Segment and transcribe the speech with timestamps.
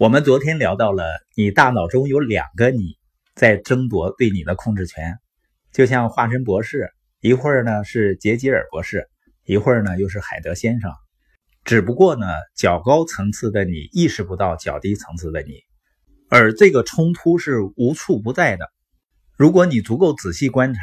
[0.00, 1.04] 我们昨天聊到了，
[1.36, 2.96] 你大脑中有两个你
[3.34, 5.18] 在争夺对你的控制权，
[5.74, 6.88] 就像化身博士，
[7.20, 9.10] 一会儿呢是杰吉尔博士，
[9.44, 10.90] 一会儿呢又是海德先生。
[11.64, 12.26] 只不过呢，
[12.56, 15.52] 较高层次的你意识不到较低层次的你，
[16.30, 18.70] 而这个冲突是无处不在的。
[19.36, 20.80] 如果你足够仔细观察，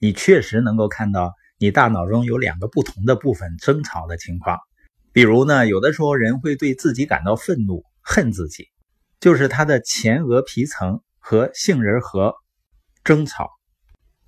[0.00, 4.58] 你确实能够看到你大脑中有两个不同的部分争吵的情况。
[5.12, 7.84] 比如呢，有的时候人会对自己感到愤怒。
[8.08, 8.68] 恨自己，
[9.18, 12.36] 就是他的前额皮层和杏仁核
[13.02, 13.50] 争吵。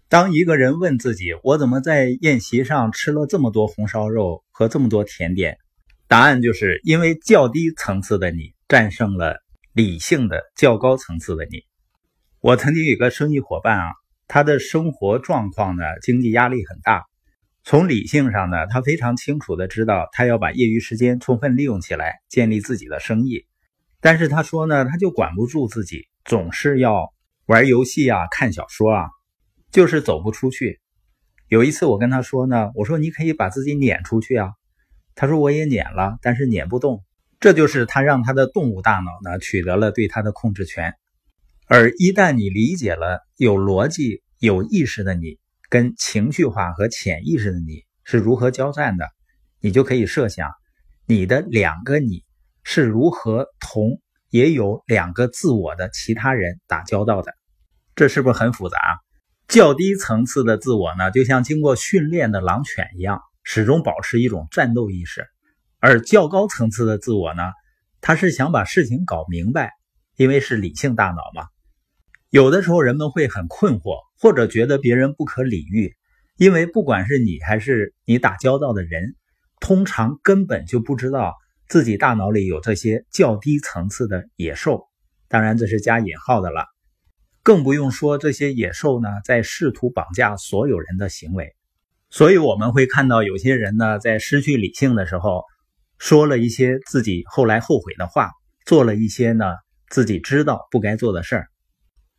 [0.08, 5.58] 当一个人问自己：“我怎么在宴席上吃了这么多红烧肉和这么多甜点？”
[6.08, 9.36] 答案就是因为较低层次的你战胜了
[9.72, 11.62] 理性的较高层次的你。
[12.40, 13.92] 我曾经有个生意伙伴啊，
[14.26, 17.04] 他的生活状况呢，经济压力很大。
[17.62, 23.46] 从理性上呢，他非常清楚的知道，他要把业余时间充分利用起来，建立自己的生意。
[24.00, 27.12] 但是他说呢，他就管不住自己，总是要
[27.46, 29.08] 玩游戏啊、看小说啊，
[29.72, 30.80] 就是走不出去。
[31.48, 34.52] 有一次我跟他说呢，我说你可以把自己撵出去啊。
[35.14, 37.02] 他说我也撵了，但是撵不动。
[37.40, 40.94] 这就是他让他的动物大脑呢取得了对他的控制权。
[41.66, 49.08] 而一旦你理解了有逻辑、有意识的你跟情绪化和潜意识的你是如何交战的，
[49.60, 50.52] 你就可以设想
[51.06, 52.24] 你的两个你。
[52.70, 57.32] 是如何同也有两个自我的其他人打交道的？
[57.96, 58.76] 这是不是很复杂？
[59.48, 65.22] 较低层次的自我呢，就像经过训练的狼犬一样，始终保持一种战斗意识；
[65.80, 67.52] 而较高层次的自我呢，
[68.02, 69.72] 他是想把事情搞明白，
[70.16, 71.46] 因为是理性大脑嘛。
[72.28, 75.96] 有的时候人们会很困惑，或者觉得别人不可理喻，
[76.36, 79.16] 因为不管是你还是你打交道的人，
[79.58, 81.34] 通常根本就不知道。
[81.68, 84.88] 自己大脑里有这些较低层次的野兽，
[85.28, 86.64] 当然这是加引号的了，
[87.42, 91.54] 更不用说这些野兽呢在试图绑架所有人的行为。
[92.08, 95.44] 所以我们会看到有些人呢在失去理性的时候，
[95.98, 98.30] 说了一些自己后来后悔的话，
[98.64, 99.44] 做了一些呢
[99.90, 101.48] 自己知道不该做的事儿。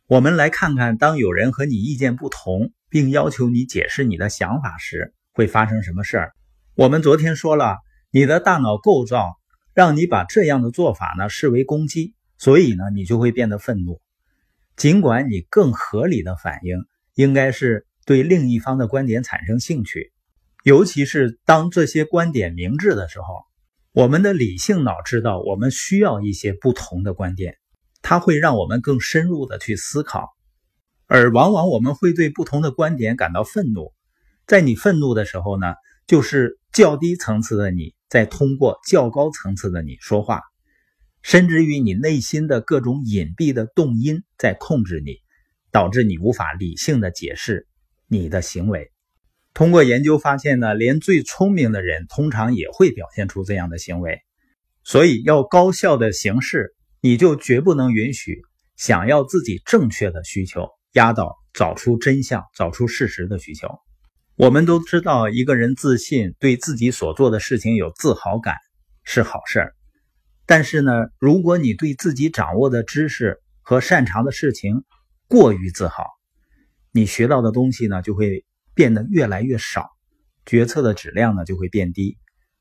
[0.06, 6.32] 我们来看看，当有人和你意见不同，并要求你解释你的想法时，会发生什么事儿。
[6.76, 7.78] 我们昨天说了，
[8.12, 9.39] 你的大脑构造。
[9.74, 14.00] 让你把这样的做法呢视为攻击，所以呢你就会变得愤怒。
[14.76, 20.12] 尽管你更合理的反应应该是对另一方的观点产生兴趣，
[20.64, 23.26] 尤其是当这些观点明智的时候，
[23.92, 27.58] 我们的理性脑知道我们需要一些不同的观点，
[28.02, 30.30] 它会让我们更深入的去思考。
[31.06, 33.92] 而往往我们会对不同的观点感到愤怒，
[34.46, 35.74] 在你愤怒的时候呢，
[36.06, 37.94] 就是较低层次的你。
[38.10, 40.42] 在通过较高层次的你说话，
[41.22, 45.18] 甚至于你内心的各种隐蔽的动因在控制你，
[45.70, 47.68] 导致你无法理性的解释
[48.08, 48.90] 你的行为。
[49.54, 54.18] 通过研究发现呢，连最聪明的人通常也会表现出这样的行为。
[54.82, 58.42] 所以要高效的行事，你就绝不能允许
[58.76, 63.68] 想要自己正确的需求压倒找出真相、找出事实的需求。
[64.40, 68.54] 我们都知道，一个人自信，对自己所做的事情有自豪感
[69.04, 69.74] 是好事儿。
[70.46, 74.82] 但是呢，如果你对自己掌握的知识和擅长的事情
[75.28, 76.06] 过于自豪，
[76.90, 79.90] 你学到的东西呢就会变得越来越少，
[80.46, 82.16] 决策的质量呢就会变低，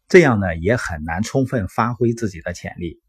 [0.10, 3.00] 这样呢也很难充分发挥自己的潜力。